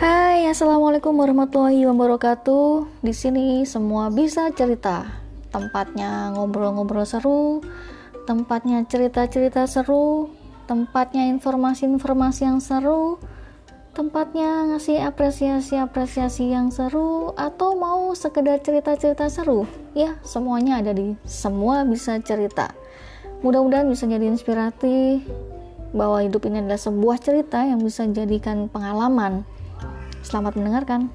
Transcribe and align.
Hai, 0.00 0.48
assalamualaikum 0.48 1.12
warahmatullahi 1.12 1.84
wabarakatuh. 1.84 2.88
Di 3.04 3.12
sini 3.12 3.68
semua 3.68 4.08
bisa 4.08 4.48
cerita. 4.48 5.04
Tempatnya 5.52 6.32
ngobrol-ngobrol 6.32 7.04
seru, 7.04 7.60
tempatnya 8.24 8.80
cerita-cerita 8.88 9.68
seru, 9.68 10.32
tempatnya 10.64 11.28
informasi-informasi 11.36 12.48
yang 12.48 12.64
seru, 12.64 13.20
tempatnya 13.92 14.72
ngasih 14.72 15.04
apresiasi-apresiasi 15.04 16.48
yang 16.48 16.72
seru, 16.72 17.36
atau 17.36 17.76
mau 17.76 18.16
sekedar 18.16 18.56
cerita-cerita 18.64 19.28
seru. 19.28 19.68
Ya, 19.92 20.16
semuanya 20.24 20.80
ada 20.80 20.96
di 20.96 21.12
semua 21.28 21.84
bisa 21.84 22.16
cerita. 22.24 22.72
Mudah-mudahan 23.44 23.84
bisa 23.84 24.08
jadi 24.08 24.32
inspiratif 24.32 25.28
bahwa 25.92 26.24
hidup 26.24 26.48
ini 26.48 26.64
adalah 26.64 26.80
sebuah 26.80 27.20
cerita 27.20 27.68
yang 27.68 27.84
bisa 27.84 28.08
jadikan 28.08 28.64
pengalaman 28.72 29.44
Selamat 30.20 30.52
mendengarkan. 30.56 31.08